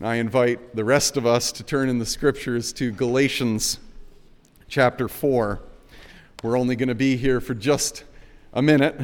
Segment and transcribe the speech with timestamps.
[0.00, 3.80] I invite the rest of us to turn in the scriptures to Galatians
[4.68, 5.60] chapter 4.
[6.44, 8.04] We're only going to be here for just
[8.52, 8.94] a minute,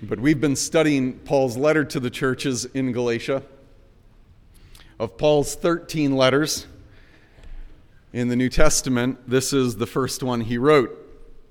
[0.00, 3.42] but we've been studying Paul's letter to the churches in Galatia.
[5.00, 6.68] Of Paul's 13 letters
[8.12, 10.96] in the New Testament, this is the first one he wrote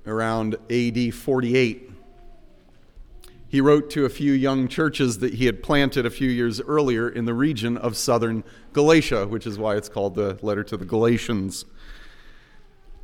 [0.08, 1.93] around AD 48
[3.54, 7.08] he wrote to a few young churches that he had planted a few years earlier
[7.08, 8.44] in the region of southern
[8.74, 11.63] Galatia, which is why it's called the letter to the Galatians.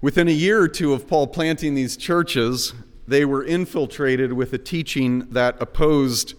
[0.02, 2.74] Within a year or two of Paul planting these churches,
[3.08, 6.34] they were infiltrated with a teaching that opposed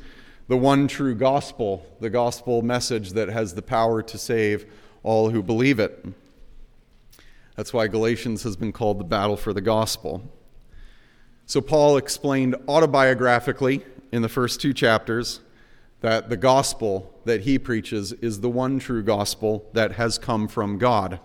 [0.48, 4.66] the one true gospel, the gospel message that has the power to save
[5.04, 6.04] all who believe it.
[7.54, 10.28] That's why Galatians has been called the battle for the gospel.
[11.46, 15.40] So, Paul explained autobiographically in the first two chapters
[16.00, 20.78] that the gospel that he preaches is the one true gospel that has come from
[20.78, 21.20] God.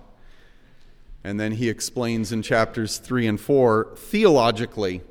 [1.23, 5.01] And then he explains in chapters 3 and 4 theologically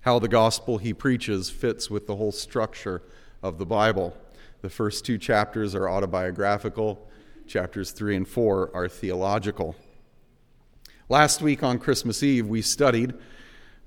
[0.00, 3.02] how the gospel he preaches fits with the whole structure
[3.42, 4.16] of the Bible.
[4.62, 7.08] The first two chapters are autobiographical,
[7.46, 9.76] chapters 3 and 4 are theological.
[11.08, 13.14] Last week on Christmas Eve, we studied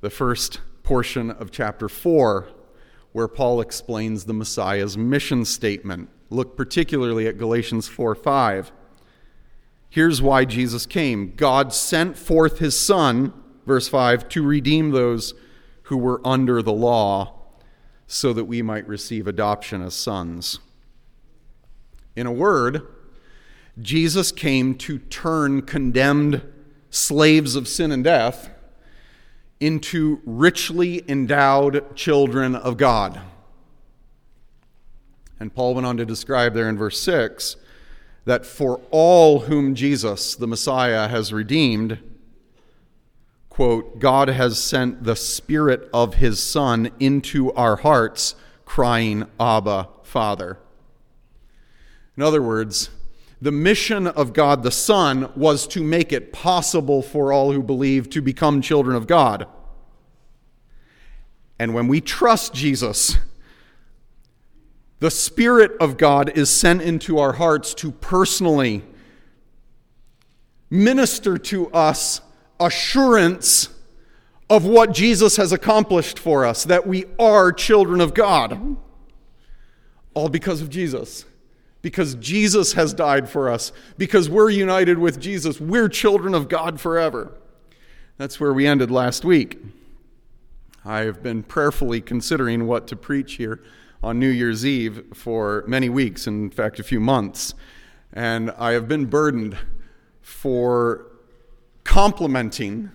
[0.02, 2.48] the first portion of chapter 4
[3.12, 6.10] where Paul explains the Messiah's mission statement.
[6.30, 8.72] Look particularly at Galatians 4 5.
[9.90, 13.34] Here's why Jesus came God sent forth his Son,
[13.66, 15.34] verse 5, to redeem those
[15.84, 17.34] who were under the law,
[18.06, 20.60] so that we might receive adoption as sons.
[22.16, 22.88] In a word,
[23.82, 26.44] Jesus came to turn condemned
[26.92, 28.50] slaves of sin and death
[29.60, 33.20] into richly endowed children of God.
[35.40, 37.56] And Paul went on to describe there in verse 6
[38.26, 41.98] that for all whom Jesus, the Messiah, has redeemed,
[43.50, 50.60] quote, God has sent the Spirit of His Son into our hearts, crying, Abba, Father.
[52.16, 52.90] In other words,
[53.42, 58.10] the mission of God the Son was to make it possible for all who believe
[58.10, 59.48] to become children of God.
[61.58, 63.18] And when we trust Jesus,
[65.00, 68.84] the Spirit of God is sent into our hearts to personally
[70.70, 72.22] minister to us
[72.60, 73.70] assurance
[74.50, 78.78] of what Jesus has accomplished for us, that we are children of God.
[80.14, 81.26] All because of Jesus
[81.82, 85.60] because Jesus has died for us, because we're united with Jesus.
[85.60, 87.32] We're children of God forever.
[88.18, 89.58] That's where we ended last week.
[90.84, 93.62] I have been prayerfully considering what to preach here
[94.02, 97.54] on New Year's Eve for many weeks, in fact, a few months.
[98.12, 99.58] And I have been burdened
[100.22, 101.06] for
[101.84, 102.92] complementing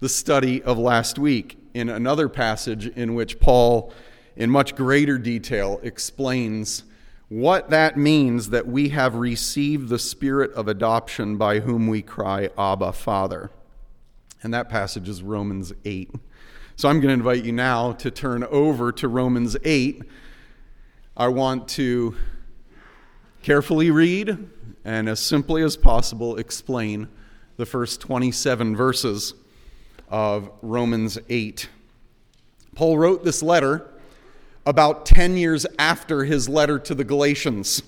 [0.00, 3.92] the study of last week in another passage in which Paul,
[4.36, 6.84] in much greater detail, explains
[7.28, 12.48] what that means that we have received the spirit of adoption by whom we cry,
[12.56, 13.50] Abba, Father.
[14.42, 16.10] And that passage is Romans 8.
[16.76, 20.02] So I'm going to invite you now to turn over to Romans 8.
[21.16, 22.14] I want to
[23.42, 24.48] carefully read
[24.84, 27.08] and as simply as possible explain
[27.56, 29.34] the first 27 verses
[30.08, 31.68] of Romans 8.
[32.74, 33.86] Paul wrote this letter
[34.68, 37.82] about 10 years after his letter to the Galatians.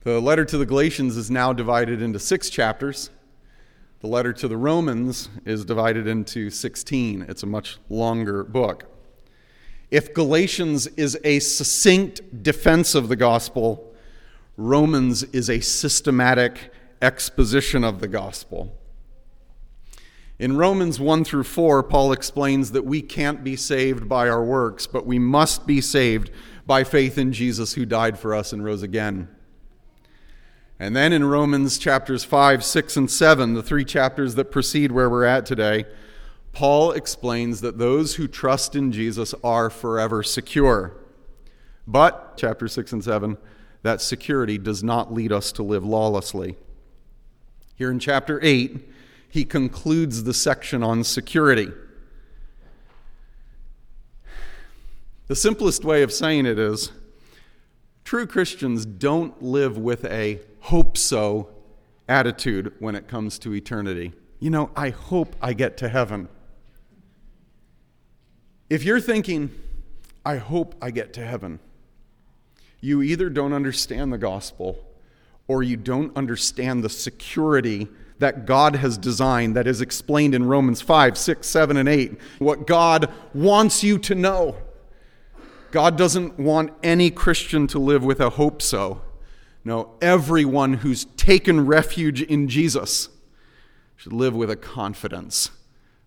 [0.00, 3.10] The letter to the Galatians is now divided into six chapters.
[4.00, 7.26] The letter to the Romans is divided into 16.
[7.28, 8.86] It's a much longer book.
[9.88, 13.94] If Galatians is a succinct defense of the gospel,
[14.56, 18.76] Romans is a systematic exposition of the gospel.
[20.40, 24.86] In Romans 1 through 4, Paul explains that we can't be saved by our works,
[24.86, 26.30] but we must be saved
[26.66, 29.28] by faith in Jesus who died for us and rose again.
[30.78, 35.10] And then in Romans chapters 5, 6, and 7, the three chapters that precede where
[35.10, 35.84] we're at today,
[36.54, 40.96] Paul explains that those who trust in Jesus are forever secure.
[41.86, 43.36] But, chapter 6 and 7,
[43.82, 46.56] that security does not lead us to live lawlessly.
[47.74, 48.89] Here in chapter 8,
[49.30, 51.68] he concludes the section on security.
[55.28, 56.90] The simplest way of saying it is
[58.04, 61.48] true Christians don't live with a hope so
[62.08, 64.12] attitude when it comes to eternity.
[64.40, 66.28] You know, I hope I get to heaven.
[68.68, 69.50] If you're thinking,
[70.24, 71.60] I hope I get to heaven,
[72.80, 74.78] You either don't understand the gospel
[75.46, 77.88] or you don't understand the security
[78.20, 82.18] that God has designed that is explained in Romans 5, 6, 7, and 8.
[82.38, 84.56] What God wants you to know.
[85.70, 89.00] God doesn't want any Christian to live with a hope so.
[89.64, 93.08] No, everyone who's taken refuge in Jesus
[93.96, 95.50] should live with a confidence,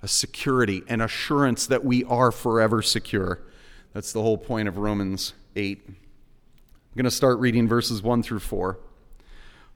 [0.01, 3.41] a security, an assurance that we are forever secure.
[3.93, 5.83] That's the whole point of Romans 8.
[5.87, 5.95] I'm
[6.95, 8.77] going to start reading verses 1 through 4.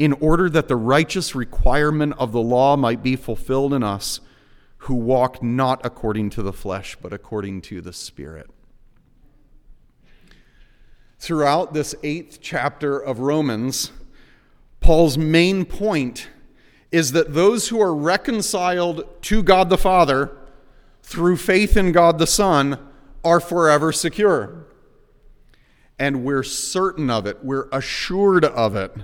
[0.00, 4.20] in order that the righteous requirement of the law might be fulfilled in us,
[4.78, 8.48] who walk not according to the flesh, but according to the Spirit.
[11.18, 13.92] Throughout this eighth chapter of Romans,
[14.80, 16.30] Paul's main point
[16.90, 20.34] is that those who are reconciled to God the Father
[21.02, 22.78] through faith in God the Son
[23.22, 24.64] are forever secure.
[25.98, 28.94] And we're certain of it, we're assured of it,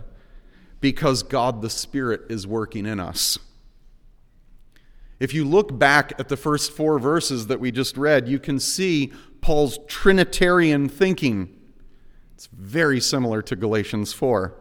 [0.87, 3.41] because God the Spirit is working in us.
[5.19, 8.61] If you look back at the first four verses that we just read, you can
[8.61, 11.53] see Paul's Trinitarian thinking
[12.37, 14.55] it's very similar to Galatians 4.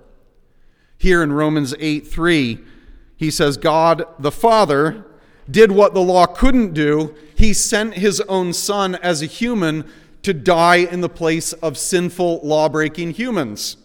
[0.98, 2.58] Here in Romans 8 3,
[3.18, 5.06] he says, God the Father
[5.48, 7.14] did what the law couldn't do.
[7.38, 9.88] He sent his own Son as a human
[10.24, 13.78] to die in the place of sinful, law breaking humans.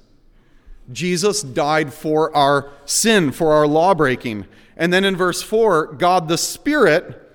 [0.93, 4.47] Jesus died for our sin, for our law breaking.
[4.77, 7.27] And then in verse 4, God the Spirit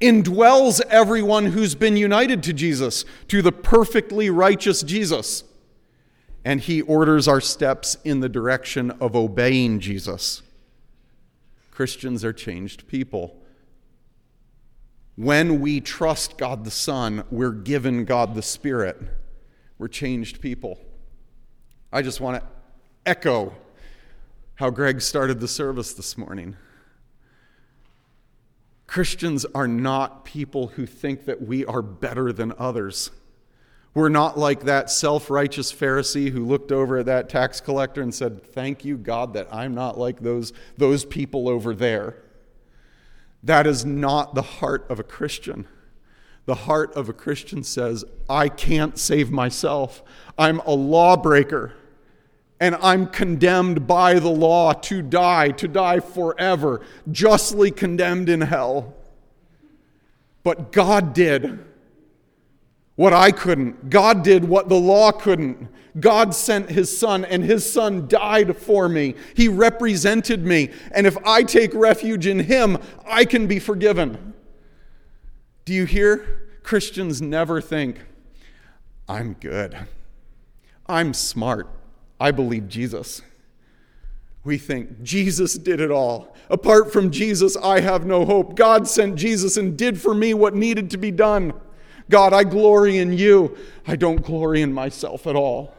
[0.00, 5.44] indwells everyone who's been united to Jesus, to the perfectly righteous Jesus
[6.46, 10.44] and he orders our steps in the direction of obeying Jesus.
[11.72, 13.42] Christians are changed people.
[15.16, 18.96] When we trust God the Son, we're given God the Spirit.
[19.76, 20.78] We're changed people.
[21.92, 22.48] I just want to
[23.06, 23.54] echo
[24.56, 26.56] how Greg started the service this morning.
[28.86, 33.10] Christians are not people who think that we are better than others.
[33.94, 38.14] We're not like that self righteous Pharisee who looked over at that tax collector and
[38.14, 42.16] said, Thank you, God, that I'm not like those, those people over there.
[43.42, 45.66] That is not the heart of a Christian.
[46.46, 50.02] The heart of a Christian says, I can't save myself.
[50.38, 51.74] I'm a lawbreaker,
[52.60, 56.80] and I'm condemned by the law to die, to die forever,
[57.10, 58.94] justly condemned in hell.
[60.42, 61.64] But God did
[62.94, 63.90] what I couldn't.
[63.90, 65.68] God did what the law couldn't.
[66.00, 69.14] God sent his son, and his son died for me.
[69.34, 70.70] He represented me.
[70.92, 74.34] And if I take refuge in him, I can be forgiven.
[75.64, 76.42] Do you hear?
[76.62, 78.00] Christians never think,
[79.08, 79.76] I'm good.
[80.86, 81.68] I'm smart.
[82.18, 83.22] I believe Jesus.
[84.44, 86.34] We think, Jesus did it all.
[86.48, 88.54] Apart from Jesus, I have no hope.
[88.54, 91.52] God sent Jesus and did for me what needed to be done.
[92.08, 93.56] God, I glory in you.
[93.86, 95.74] I don't glory in myself at all.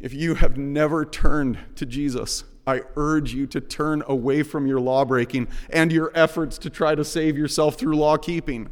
[0.00, 4.80] If you have never turned to Jesus, I urge you to turn away from your
[4.80, 8.70] law breaking and your efforts to try to save yourself through law keeping.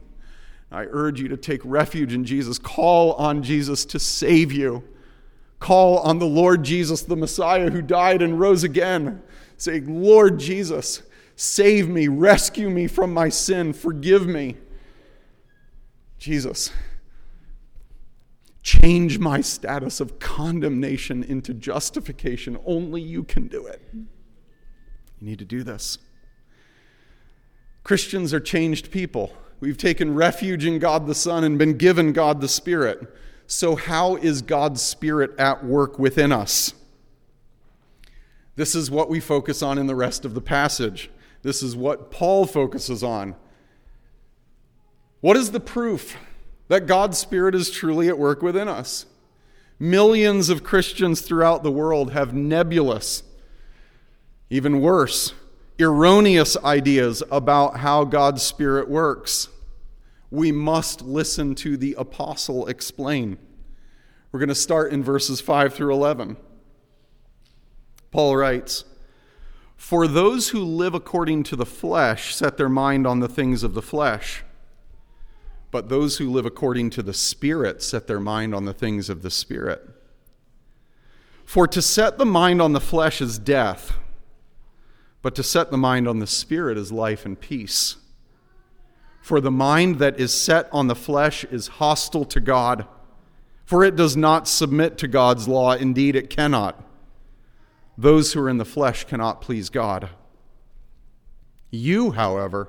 [0.70, 2.58] I urge you to take refuge in Jesus.
[2.58, 4.84] Call on Jesus to save you.
[5.58, 9.22] Call on the Lord Jesus, the Messiah who died and rose again.
[9.56, 11.02] Say, Lord Jesus,
[11.34, 14.56] save me, rescue me from my sin, forgive me.
[16.18, 16.72] Jesus,
[18.62, 22.58] change my status of condemnation into justification.
[22.66, 23.80] Only you can do it.
[23.92, 24.06] You
[25.20, 25.98] need to do this.
[27.82, 29.32] Christians are changed people.
[29.60, 33.14] We've taken refuge in God the Son and been given God the Spirit.
[33.46, 36.74] So, how is God's Spirit at work within us?
[38.56, 41.10] This is what we focus on in the rest of the passage.
[41.42, 43.36] This is what Paul focuses on.
[45.20, 46.16] What is the proof
[46.68, 49.06] that God's Spirit is truly at work within us?
[49.78, 53.22] Millions of Christians throughout the world have nebulous,
[54.48, 55.34] even worse,
[55.78, 59.48] erroneous ideas about how God's Spirit works.
[60.30, 63.38] We must listen to the apostle explain.
[64.32, 66.36] We're going to start in verses 5 through 11.
[68.10, 68.84] Paul writes,
[69.76, 73.74] For those who live according to the flesh set their mind on the things of
[73.74, 74.42] the flesh,
[75.70, 79.22] but those who live according to the Spirit set their mind on the things of
[79.22, 79.88] the Spirit.
[81.44, 83.92] For to set the mind on the flesh is death,
[85.22, 87.96] but to set the mind on the Spirit is life and peace.
[89.26, 92.86] For the mind that is set on the flesh is hostile to God,
[93.64, 95.72] for it does not submit to God's law.
[95.72, 96.80] Indeed, it cannot.
[97.98, 100.10] Those who are in the flesh cannot please God.
[101.72, 102.68] You, however,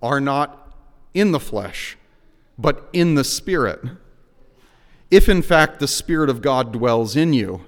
[0.00, 0.74] are not
[1.12, 1.98] in the flesh,
[2.56, 3.82] but in the Spirit.
[5.10, 7.66] If in fact the Spirit of God dwells in you,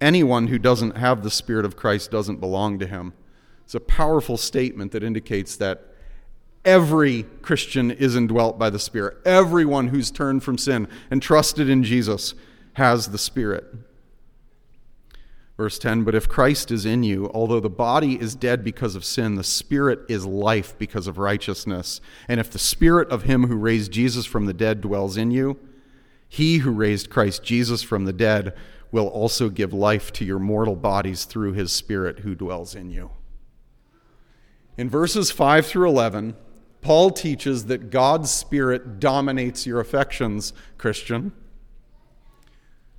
[0.00, 3.12] anyone who doesn't have the Spirit of Christ doesn't belong to him.
[3.64, 5.94] It's a powerful statement that indicates that
[6.68, 9.16] Every Christian is indwelt by the Spirit.
[9.24, 12.34] Everyone who's turned from sin and trusted in Jesus
[12.74, 13.64] has the Spirit.
[15.56, 19.06] Verse 10 But if Christ is in you, although the body is dead because of
[19.06, 22.02] sin, the Spirit is life because of righteousness.
[22.28, 25.58] And if the Spirit of Him who raised Jesus from the dead dwells in you,
[26.28, 28.54] He who raised Christ Jesus from the dead
[28.92, 33.08] will also give life to your mortal bodies through His Spirit who dwells in you.
[34.76, 36.36] In verses 5 through 11,
[36.80, 41.32] Paul teaches that God's Spirit dominates your affections, Christian.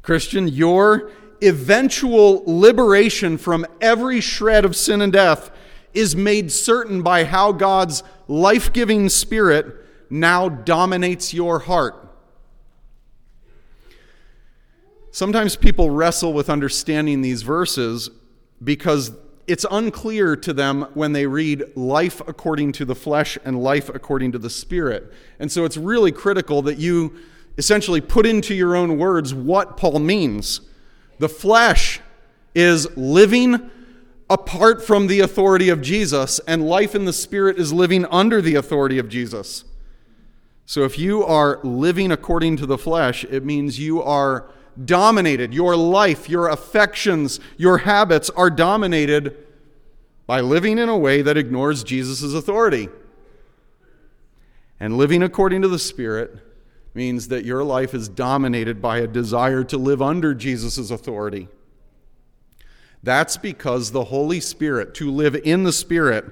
[0.01, 5.51] Christian, your eventual liberation from every shred of sin and death
[5.93, 9.75] is made certain by how God's life giving Spirit
[10.09, 11.95] now dominates your heart.
[15.11, 18.09] Sometimes people wrestle with understanding these verses
[18.63, 19.11] because
[19.49, 24.31] it's unclear to them when they read life according to the flesh and life according
[24.33, 25.11] to the spirit.
[25.39, 27.17] And so it's really critical that you
[27.57, 30.61] essentially put into your own words what Paul means.
[31.17, 31.99] The flesh
[32.53, 33.69] is living
[34.29, 38.55] apart from the authority of Jesus, and life in the spirit is living under the
[38.55, 39.65] authority of Jesus.
[40.67, 44.51] So if you are living according to the flesh, it means you are
[44.85, 45.53] dominated.
[45.53, 49.35] Your life, your affections, your habits are dominated
[50.25, 52.89] by living in a way that ignores Jesus' authority.
[54.79, 56.37] And living according to the Spirit
[56.93, 61.47] means that your life is dominated by a desire to live under Jesus' authority.
[63.01, 66.25] That's because the Holy Spirit, to live in the Spirit,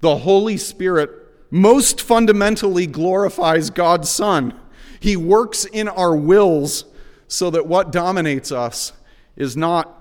[0.00, 1.10] the Holy Spirit
[1.50, 4.58] most fundamentally glorifies God's Son.
[5.00, 6.84] He works in our wills
[7.28, 8.92] so that what dominates us
[9.36, 9.94] is not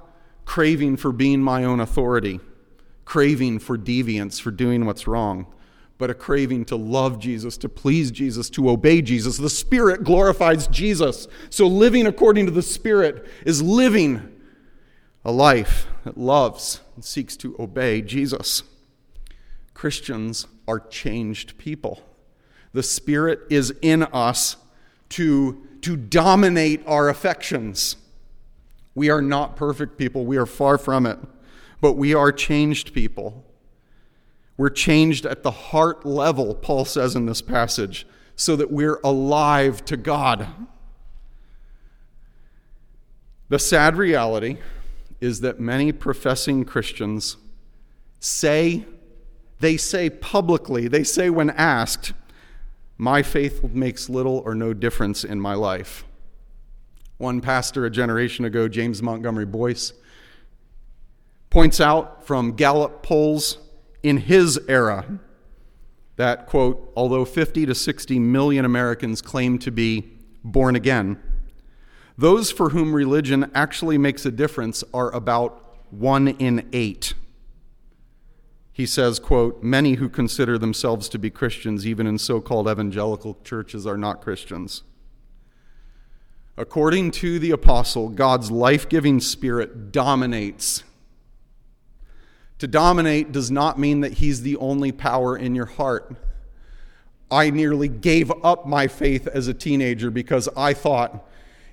[0.46, 2.39] craving for being my own authority,
[3.05, 5.46] craving for deviance, for doing what's wrong,
[5.98, 9.38] but a craving to love Jesus, to please Jesus, to obey Jesus.
[9.38, 11.27] The Spirit glorifies Jesus.
[11.50, 14.34] So living according to the Spirit is living
[15.25, 18.63] a life that loves and seeks to obey Jesus.
[19.74, 22.01] Christians are changed people.
[22.74, 24.55] The Spirit is in us
[25.10, 27.96] to to dominate our affections.
[28.94, 31.17] We are not perfect people, we are far from it,
[31.79, 33.46] but we are changed people.
[34.58, 39.86] We're changed at the heart level, Paul says in this passage, so that we're alive
[39.86, 40.50] to God.
[43.48, 44.58] The sad reality
[45.22, 47.38] is that many professing Christians
[48.20, 48.84] say,
[49.62, 52.12] they say publicly, they say when asked,
[52.97, 56.03] my faith makes little or no difference in my life.
[57.17, 59.93] One pastor a generation ago, James Montgomery Boice,
[61.49, 63.57] points out from Gallup polls
[64.03, 65.19] in his era
[66.15, 70.11] that, quote, although 50 to 60 million Americans claim to be
[70.43, 71.21] born again,
[72.17, 77.13] those for whom religion actually makes a difference are about one in eight
[78.77, 83.88] he says quote many who consider themselves to be christians even in so-called evangelical churches
[83.88, 84.84] are not christians.
[86.55, 90.84] According to the apostle god's life-giving spirit dominates.
[92.60, 96.15] To dominate does not mean that he's the only power in your heart.
[97.31, 101.27] I nearly gave up my faith as a teenager because i thought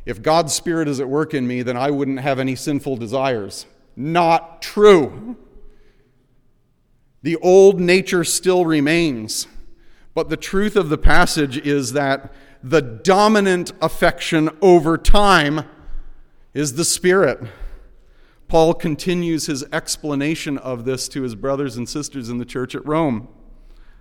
[0.07, 3.67] if god's spirit is at work in me then i wouldn't have any sinful desires.
[3.95, 5.37] Not true
[7.25, 9.47] the old nature still remains.
[10.13, 12.31] But the truth of the passage is that
[12.63, 15.63] the dominant affection over time
[16.53, 17.41] is the Spirit.
[18.47, 22.87] Paul continues his explanation of this to his brothers and sisters in the church at
[22.87, 23.27] Rome.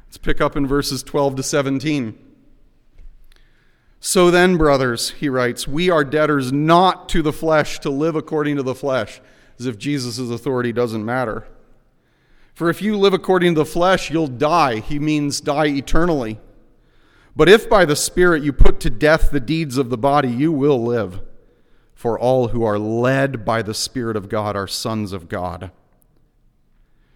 [0.08, 2.20] Let's pick up in verses 12 to 17.
[4.02, 8.58] So then, brothers, he writes, we are debtors not to the flesh to live according
[8.58, 9.22] to the flesh,
[9.58, 11.48] as if Jesus' authority doesn't matter.
[12.54, 14.80] For if you live according to the flesh, you'll die.
[14.80, 16.40] He means die eternally.
[17.36, 20.52] But if by the Spirit you put to death the deeds of the body, you
[20.52, 21.22] will live.
[21.96, 25.72] For all who are led by the Spirit of God are sons of God.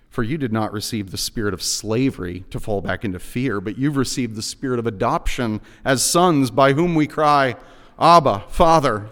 [0.10, 3.78] For you did not receive the spirit of slavery to fall back into fear, but
[3.78, 7.56] you've received the spirit of adoption as sons, by whom we cry,
[8.00, 9.12] Abba, Father.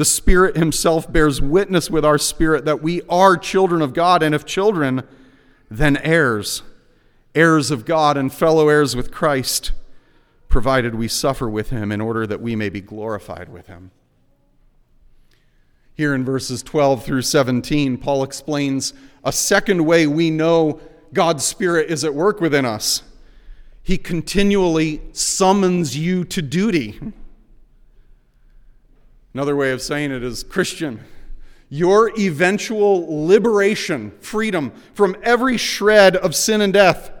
[0.00, 4.34] The Spirit Himself bears witness with our spirit that we are children of God, and
[4.34, 5.02] if children,
[5.70, 6.62] then heirs,
[7.34, 9.72] heirs of God and fellow heirs with Christ,
[10.48, 13.90] provided we suffer with Him in order that we may be glorified with Him.
[15.92, 20.80] Here in verses 12 through 17, Paul explains a second way we know
[21.12, 23.02] God's Spirit is at work within us.
[23.82, 26.98] He continually summons you to duty.
[29.32, 31.00] Another way of saying it is Christian,
[31.68, 37.12] your eventual liberation, freedom from every shred of sin and death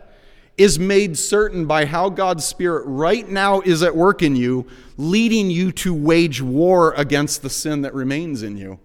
[0.58, 5.50] is made certain by how God's Spirit right now is at work in you, leading
[5.50, 8.78] you to wage war against the sin that remains in you.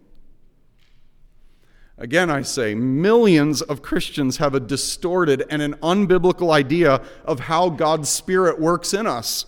[1.97, 7.69] Again, I say, millions of Christians have a distorted and an unbiblical idea of how
[7.69, 9.45] God's Spirit works in us,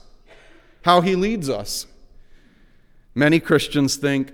[0.81, 1.86] how He leads us.
[3.17, 4.31] Many Christians think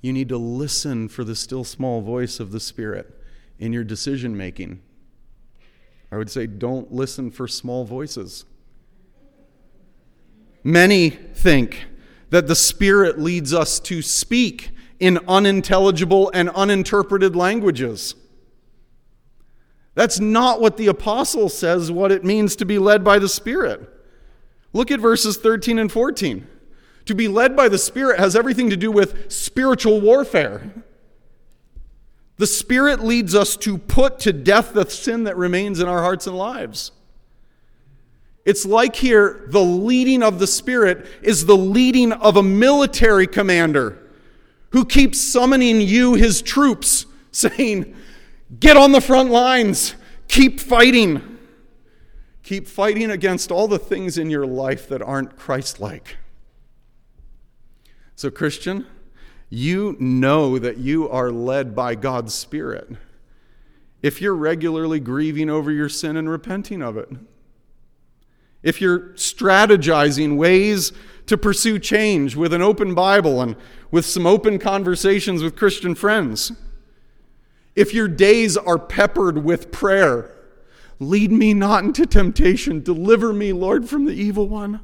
[0.00, 3.20] you need to listen for the still small voice of the Spirit
[3.58, 4.80] in your decision making.
[6.12, 8.44] I would say, don't listen for small voices.
[10.62, 11.86] Many think
[12.30, 18.14] that the Spirit leads us to speak in unintelligible and uninterpreted languages.
[19.96, 23.80] That's not what the apostle says what it means to be led by the Spirit.
[24.72, 26.46] Look at verses 13 and 14.
[27.06, 30.72] To be led by the Spirit has everything to do with spiritual warfare.
[32.36, 36.26] The Spirit leads us to put to death the sin that remains in our hearts
[36.26, 36.92] and lives.
[38.44, 43.98] It's like here, the leading of the Spirit is the leading of a military commander
[44.70, 47.94] who keeps summoning you, his troops, saying,
[48.60, 49.94] Get on the front lines,
[50.28, 51.38] keep fighting.
[52.42, 56.18] Keep fighting against all the things in your life that aren't Christ like.
[58.16, 58.86] So, Christian,
[59.50, 62.88] you know that you are led by God's Spirit
[64.02, 67.08] if you're regularly grieving over your sin and repenting of it.
[68.62, 70.92] If you're strategizing ways
[71.26, 73.56] to pursue change with an open Bible and
[73.90, 76.52] with some open conversations with Christian friends.
[77.74, 80.30] If your days are peppered with prayer,
[81.00, 84.80] lead me not into temptation, deliver me, Lord, from the evil one.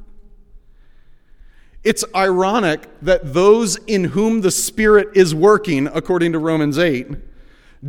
[1.83, 7.07] It's ironic that those in whom the Spirit is working, according to Romans 8,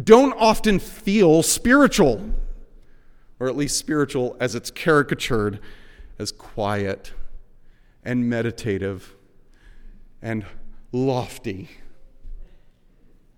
[0.03, 2.31] don't often feel spiritual,
[3.39, 5.61] or at least spiritual as it's caricatured
[6.19, 7.13] as quiet
[8.03, 9.15] and meditative
[10.23, 10.47] and
[10.93, 11.69] lofty.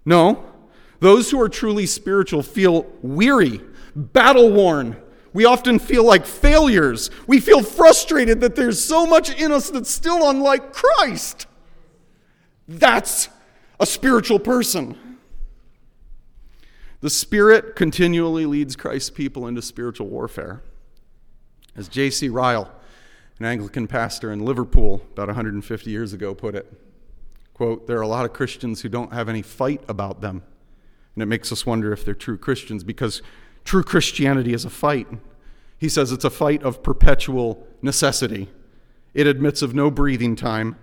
[0.05, 0.45] No,
[1.01, 3.61] those who are truly spiritual feel weary,
[3.97, 4.97] battle worn.
[5.35, 7.11] We often feel like failures.
[7.27, 11.47] We feel frustrated that there's so much in us that's still unlike Christ.
[12.69, 13.29] That's
[13.81, 15.19] a spiritual person.
[17.01, 20.63] The Spirit continually leads Christ's people into spiritual warfare.
[21.77, 22.29] As J.C.
[22.29, 22.71] Ryle,
[23.41, 26.73] an Anglican pastor in Liverpool about 150 years ago, put it.
[27.53, 30.45] Quote, there are a lot of Christians who don't have any fight about them.
[31.15, 33.21] And it makes us wonder if they're true Christians because
[33.65, 35.09] true Christianity is a fight.
[35.79, 38.49] He says it's a fight of perpetual necessity.
[39.13, 40.77] It admits of no breathing time,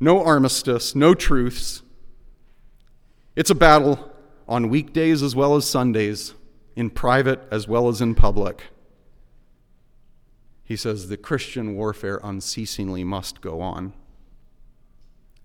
[0.00, 1.82] no armistice, no truths.
[3.36, 4.10] It's a battle
[4.48, 6.34] on weekdays as well as Sundays,
[6.76, 8.64] in private as well as in public.
[10.64, 13.92] He says the Christian warfare unceasingly must go on.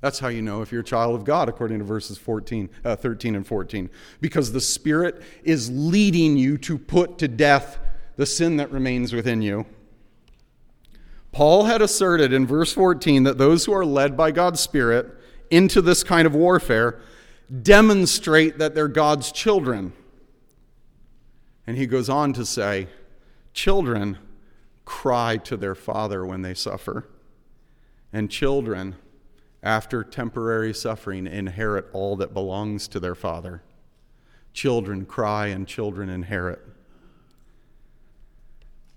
[0.02, 2.96] That's how you know if you're a child of God, according to verses 14, uh,
[2.96, 3.90] 13 and 14.
[4.22, 7.80] Because the Spirit is leading you to put to death
[8.16, 9.66] the sin that remains within you.
[11.32, 15.08] Paul had asserted in verse 14 that those who are led by God's Spirit
[15.50, 17.00] into this kind of warfare
[17.62, 19.94] demonstrate that they're God's children.
[21.66, 22.88] And he goes on to say,
[23.54, 24.18] Children
[24.86, 27.08] cry to their father when they suffer.
[28.14, 28.96] And children,
[29.68, 33.62] after temporary suffering, inherit all that belongs to their father.
[34.54, 36.66] Children cry and children inherit.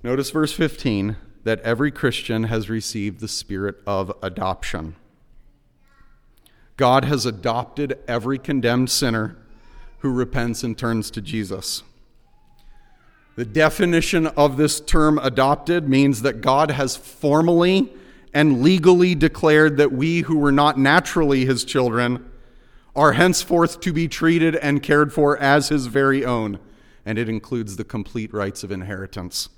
[0.04, 4.94] Notice verse 15 that every Christian has received the spirit of adoption.
[6.76, 9.36] God has adopted every condemned sinner
[9.98, 11.82] who repents and turns to Jesus.
[13.34, 17.92] The definition of this term adopted means that God has formally
[18.32, 22.30] and legally declared that we who were not naturally his children
[22.94, 26.58] are henceforth to be treated and cared for as his very own,
[27.04, 29.48] and it includes the complete rights of inheritance.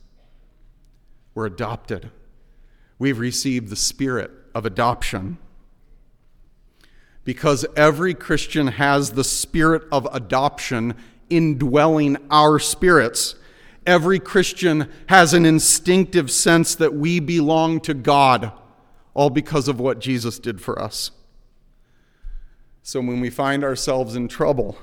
[1.34, 2.10] We're adopted.
[2.98, 5.38] We've received the spirit of adoption.
[7.24, 10.94] Because every Christian has the spirit of adoption
[11.30, 13.34] indwelling our spirits.
[13.86, 18.52] Every Christian has an instinctive sense that we belong to God,
[19.14, 21.10] all because of what Jesus did for us.
[22.82, 24.76] So when we find ourselves in trouble,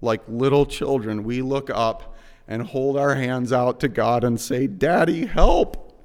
[0.00, 2.14] like little children, we look up
[2.48, 6.00] and hold our hands out to God and say, Daddy, help!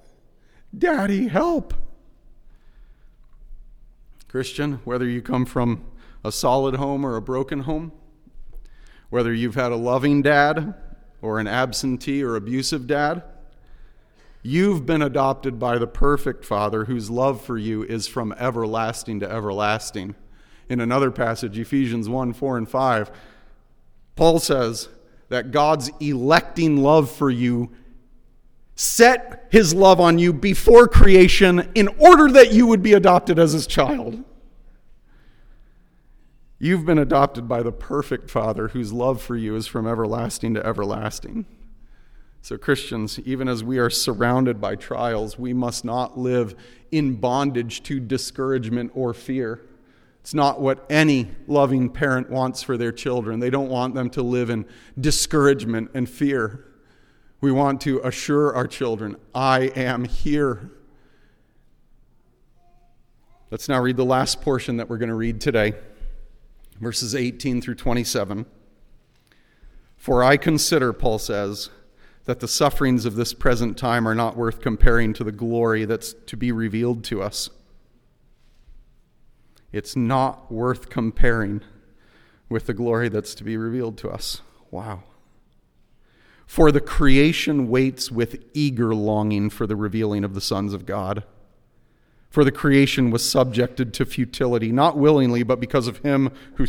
[0.78, 1.74] Daddy, help!
[4.28, 5.86] Christian, whether you come from
[6.24, 7.92] a solid home or a broken home,
[9.10, 10.76] whether you've had a loving dad
[11.22, 13.24] or an absentee or abusive dad,
[14.48, 19.30] you've been adopted by the perfect Father whose love for you is from everlasting to
[19.30, 20.16] everlasting
[20.70, 23.12] in another passage, Ephesians 1 4 and 5,
[24.16, 24.90] Paul says
[25.30, 27.72] that God's electing love for you
[28.76, 33.54] set his love on you before creation in order that you would be adopted as
[33.54, 34.24] his child.
[36.60, 40.66] You've been adopted by the perfect Father whose love for you is from everlasting to
[40.66, 41.46] everlasting.
[42.48, 46.56] So, Christians, even as we are surrounded by trials, we must not live
[46.94, 49.66] in bondage to discouragement or fear.
[50.22, 53.42] It's not what any loving parent wants for their children.
[53.42, 54.66] They don't want them to live in
[54.98, 56.64] discouragement and fear.
[57.42, 60.72] We want to assure our children, I am here.
[63.52, 65.74] Let's now read the last portion that we're going to read today,
[66.80, 68.46] verses 18 through 27.
[69.98, 71.72] For I consider, Paul says,
[72.28, 76.14] that the sufferings of this present time are not worth comparing to the glory that's
[76.26, 77.50] to be revealed to us.
[79.72, 81.62] It's not worth comparing
[82.50, 84.42] with the glory that's to be revealed to us.
[84.72, 85.04] Wow.
[86.46, 91.24] For the creation waits with eager longing for the revealing of the sons of God.
[92.30, 96.68] For the creation was subjected to futility, not willingly, but because of him who,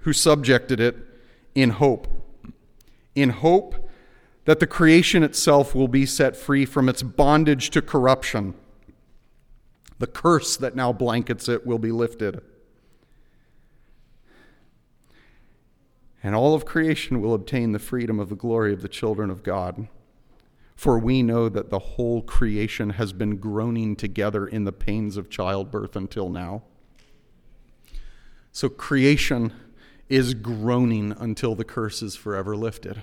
[0.00, 0.96] who subjected it
[1.54, 2.08] in hope.
[3.14, 3.85] In hope
[4.46, 8.54] that the creation itself will be set free from its bondage to corruption
[9.98, 12.40] the curse that now blankets it will be lifted.
[16.22, 19.42] And all of creation will obtain the freedom of the glory of the children of
[19.42, 19.88] God.
[20.74, 25.30] For we know that the whole creation has been groaning together in the pains of
[25.30, 26.64] childbirth until now.
[28.52, 29.52] So creation
[30.08, 33.02] is groaning until the curse is forever lifted.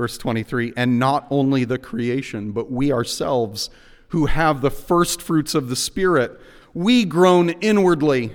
[0.00, 3.68] Verse 23 And not only the creation, but we ourselves
[4.08, 6.40] who have the first fruits of the Spirit,
[6.72, 8.34] we groan inwardly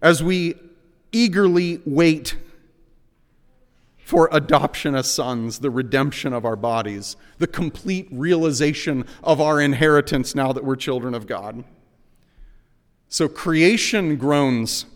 [0.00, 0.54] as we
[1.10, 2.36] eagerly wait
[3.98, 10.36] for adoption as sons, the redemption of our bodies, the complete realization of our inheritance
[10.36, 11.64] now that we're children of God.
[13.08, 14.86] So creation groans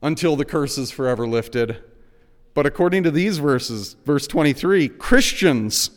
[0.00, 1.82] until the curse is forever lifted.
[2.54, 5.90] But according to these verses, verse 23, Christians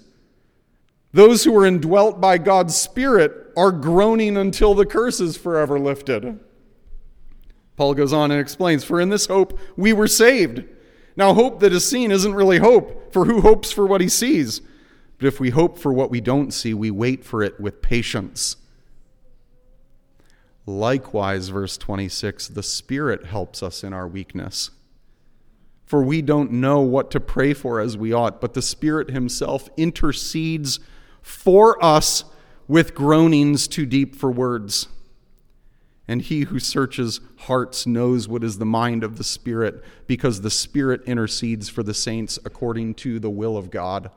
[1.13, 6.39] those who are indwelt by God's Spirit are groaning until the curse is forever lifted.
[7.75, 10.63] Paul goes on and explains For in this hope we were saved.
[11.15, 14.61] Now, hope that is seen isn't really hope, for who hopes for what he sees?
[15.17, 18.55] But if we hope for what we don't see, we wait for it with patience.
[20.67, 24.69] Likewise, verse 26, the Spirit helps us in our weakness.
[25.87, 29.69] For we don't know what to pray for as we ought, but the Spirit Himself
[29.77, 30.81] intercedes
[31.21, 32.25] for us
[32.67, 34.89] with groanings too deep for words.
[36.05, 40.49] And he who searches hearts knows what is the mind of the Spirit, because the
[40.49, 44.11] Spirit intercedes for the saints according to the will of God.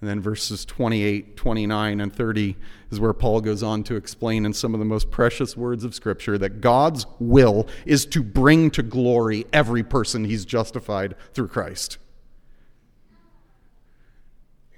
[0.00, 2.56] And then verses 28, 29, and 30
[2.90, 5.94] is where Paul goes on to explain in some of the most precious words of
[5.94, 11.96] Scripture that God's will is to bring to glory every person he's justified through Christ.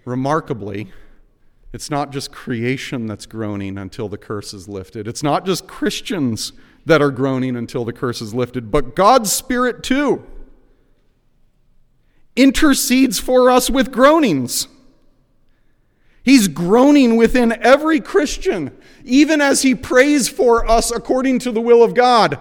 [0.04, 0.92] Remarkably,
[1.72, 5.08] it's not just creation that's groaning until the curse is lifted.
[5.08, 6.52] It's not just Christians
[6.86, 10.24] that are groaning until the curse is lifted, but God's Spirit too
[12.36, 14.68] intercedes for us with groanings.
[16.22, 21.82] He's groaning within every Christian, even as he prays for us according to the will
[21.82, 22.38] of God,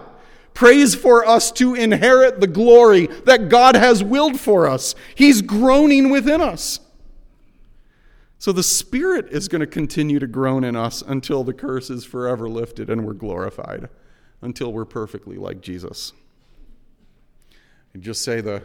[0.52, 4.94] prays for us to inherit the glory that God has willed for us.
[5.14, 6.80] He's groaning within us.
[8.38, 12.04] So the Spirit is going to continue to groan in us until the curse is
[12.04, 13.88] forever lifted and we're glorified,
[14.42, 16.12] until we're perfectly like Jesus.
[17.94, 18.62] And just say the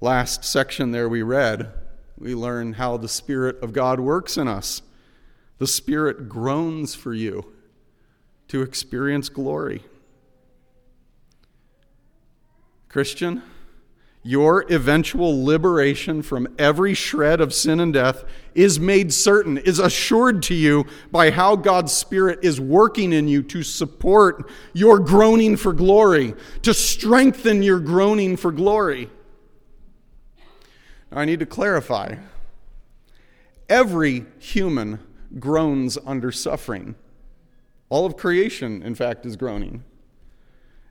[0.00, 1.72] last section there we read,
[2.18, 4.82] we learn how the Spirit of God works in us.
[5.58, 7.52] The Spirit groans for you
[8.48, 9.82] to experience glory.
[12.88, 13.42] Christian,
[14.22, 20.42] your eventual liberation from every shred of sin and death is made certain, is assured
[20.44, 25.72] to you by how God's Spirit is working in you to support your groaning for
[25.72, 29.08] glory, to strengthen your groaning for glory.
[31.10, 32.16] Now, I need to clarify
[33.68, 35.00] every human
[35.38, 36.94] groans under suffering.
[37.88, 39.84] All of creation, in fact, is groaning.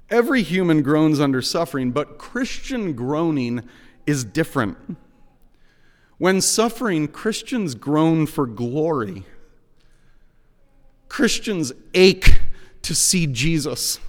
[0.10, 3.64] Every human groans under suffering, but Christian groaning
[4.06, 4.78] is different.
[6.18, 9.26] When suffering, Christians groan for glory.
[11.10, 12.40] Christians ache
[12.82, 14.00] to see Jesus.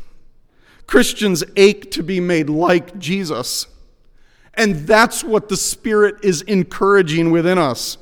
[0.86, 3.66] Christians ache to be made like Jesus.
[4.58, 7.96] And that's what the Spirit is encouraging within us.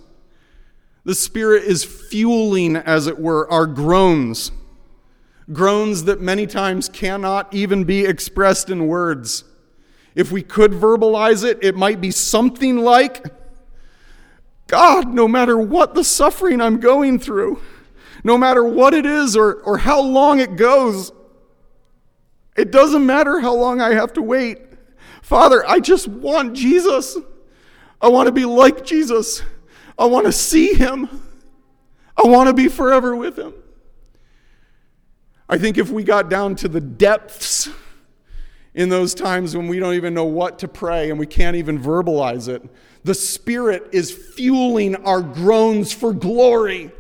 [1.04, 4.50] The Spirit is fueling, as it were, our groans
[5.52, 9.44] groans that many times cannot even be expressed in words.
[10.14, 13.24] If we could verbalize it, it might be something like
[14.66, 17.60] God, no matter what the suffering I'm going through,
[18.24, 21.12] no matter what it is or, or how long it goes,
[22.56, 24.58] it doesn't matter how long I have to wait.
[25.26, 27.18] Father, I just want Jesus.
[28.00, 29.42] I want to be like Jesus.
[29.98, 31.08] I want to see him.
[32.16, 33.52] I want to be forever with him.
[35.48, 37.68] I think if we got down to the depths
[38.72, 41.82] in those times when we don't even know what to pray and we can't even
[41.82, 42.62] verbalize it,
[43.02, 46.92] the Spirit is fueling our groans for glory.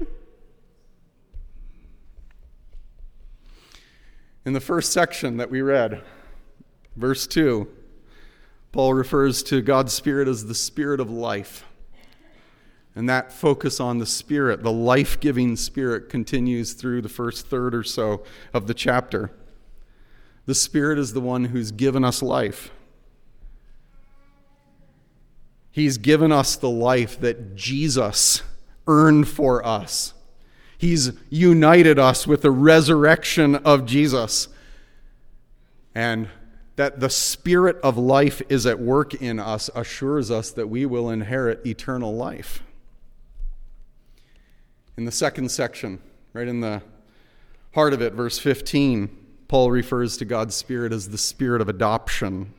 [4.44, 6.02] In the first section that we read,
[6.96, 7.68] verse 2,
[8.76, 11.64] Paul refers to God's Spirit as the Spirit of life.
[12.94, 17.74] And that focus on the Spirit, the life giving Spirit, continues through the first third
[17.74, 19.30] or so of the chapter.
[20.44, 22.70] The Spirit is the one who's given us life.
[25.70, 28.42] He's given us the life that Jesus
[28.86, 30.12] earned for us.
[30.76, 34.48] He's united us with the resurrection of Jesus.
[35.94, 36.28] And
[36.76, 41.10] that the Spirit of life is at work in us assures us that we will
[41.10, 42.62] inherit eternal life
[44.96, 45.98] in the second section,
[46.32, 46.82] right in the
[47.74, 49.10] heart of it, verse 15,
[49.46, 52.54] Paul refers to God's Spirit as the Spirit of adoption,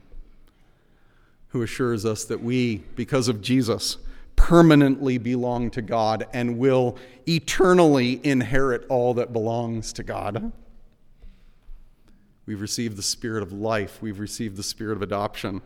[1.49, 3.97] who assures us that we, because of Jesus,
[4.35, 6.95] permanently belong to God and will
[7.27, 10.51] eternally inherit all that belongs to God.
[12.47, 15.61] We've received the Spirit of life, we've received the Spirit of adoption.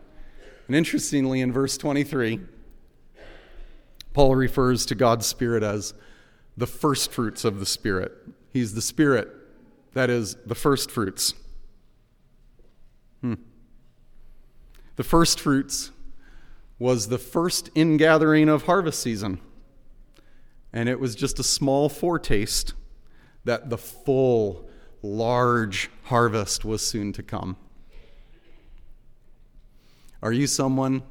[0.66, 2.40] And interestingly, in verse 23,
[4.12, 5.94] Paul refers to God's Spirit as
[6.56, 8.12] the first fruits of the Spirit.
[8.52, 9.30] He's the Spirit
[9.94, 11.34] that is the first fruits.
[13.20, 13.34] Hmm.
[14.96, 15.90] The first fruits
[16.78, 19.40] was the first ingathering of harvest season.
[20.72, 22.74] And it was just a small foretaste
[23.44, 24.68] that the full,
[25.02, 27.56] large harvest was soon to come.
[30.22, 31.02] Are you someone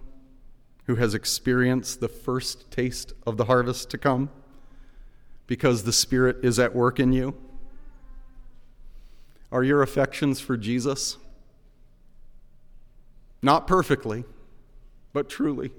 [0.86, 4.30] who has experienced the first taste of the harvest to come?
[5.52, 7.36] because the Spirit is at work in you?
[9.52, 11.18] Are your affections for Jesus?
[13.42, 14.24] Not perfectly,
[15.12, 15.72] but truly.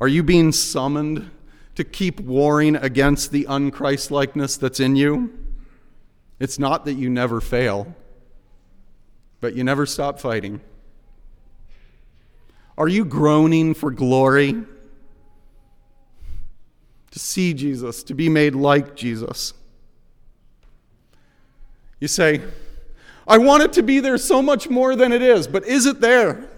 [0.00, 1.32] Are you being summoned
[1.74, 5.32] to keep warring against the unChristlikeness that's in you?
[6.38, 7.94] It's not that you never fail,
[9.40, 10.60] but you never stop fighting.
[12.76, 14.64] Are you groaning for glory?
[17.12, 19.52] to see Jesus, to be made like Jesus.
[22.00, 22.40] You say,
[23.28, 26.00] I want it to be there so much more than it is, but is it
[26.00, 26.48] there?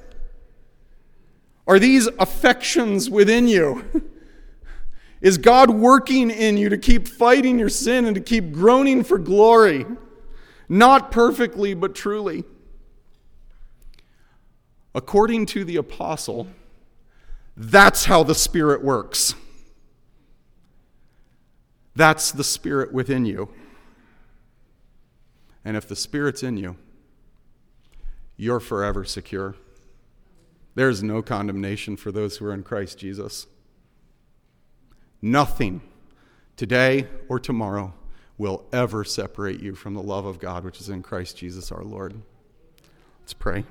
[1.67, 3.85] Are these affections within you?
[5.25, 9.17] Is God working in you to keep fighting your sin and to keep groaning for
[9.17, 9.87] glory?
[10.69, 12.45] Not perfectly, but truly.
[14.95, 16.49] According to the apostle,
[17.57, 19.35] that's how the Spirit works.
[21.97, 23.49] That's the Spirit within you.
[25.65, 26.77] And if the Spirit's in you,
[28.37, 29.55] you're forever secure.
[30.75, 33.47] There is no condemnation for those who are in Christ Jesus.
[35.25, 35.81] Nothing
[36.55, 37.95] today or tomorrow
[38.37, 41.83] will ever separate you from the love of God which is in Christ Jesus our
[41.83, 42.13] Lord.
[43.21, 43.65] Let's pray.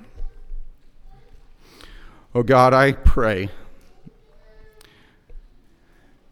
[2.34, 3.50] Oh God, I pray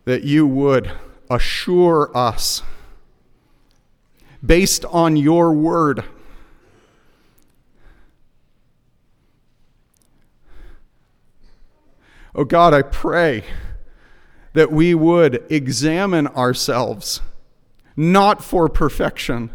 [0.06, 0.90] that you would
[1.30, 2.64] assure us,
[4.44, 6.02] based on your word,
[12.34, 13.44] Oh God, I pray
[14.52, 17.20] that we would examine ourselves,
[17.96, 19.50] not for perfection,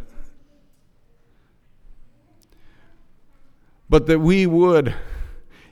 [3.89, 4.93] but that we would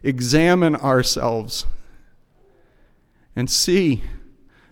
[0.03, 1.65] examine ourselves
[3.35, 4.03] and see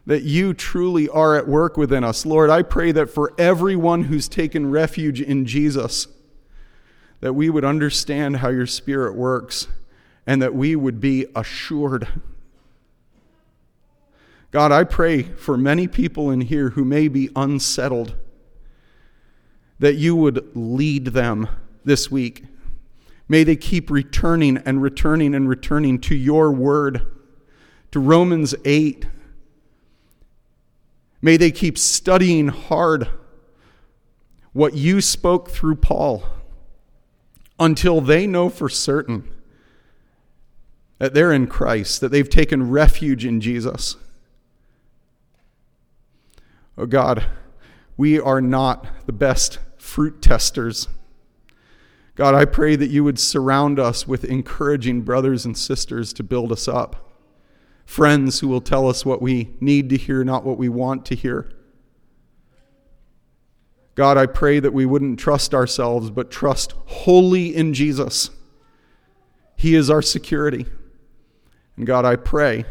[0.05, 2.25] that you truly are at work within us.
[2.25, 6.07] Lord, I pray that for everyone who's taken refuge in Jesus,
[7.21, 9.67] that we would understand how your Spirit works
[10.27, 12.07] and that we would be assured.
[14.53, 18.15] God, I pray for many people in here who may be unsettled,
[19.79, 21.47] that you would lead them
[21.83, 22.43] this week.
[23.27, 27.01] May they keep returning and returning and returning to your word,
[27.89, 29.07] to Romans 8.
[31.19, 33.09] May they keep studying hard
[34.51, 36.25] what you spoke through Paul
[37.59, 39.27] until they know for certain
[40.99, 43.95] that they're in Christ, that they've taken refuge in Jesus.
[46.77, 47.25] Oh God,
[47.97, 50.87] we are not the best fruit testers.
[52.15, 56.51] God, I pray that you would surround us with encouraging brothers and sisters to build
[56.51, 57.11] us up,
[57.85, 61.15] friends who will tell us what we need to hear, not what we want to
[61.15, 61.51] hear.
[63.95, 68.31] God, I pray that we wouldn't trust ourselves, but trust wholly in Jesus.
[69.55, 70.65] He is our security.
[71.77, 72.65] And God, I pray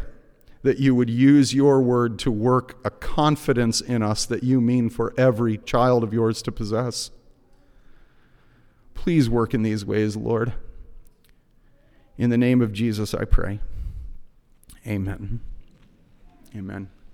[0.63, 4.89] that you would use your word to work a confidence in us that you mean
[4.89, 7.11] for every child of yours to possess.
[8.93, 10.53] Please work in these ways, Lord.
[12.17, 13.59] In the name of Jesus, I pray.
[14.87, 15.41] Amen.
[16.55, 16.89] Amen.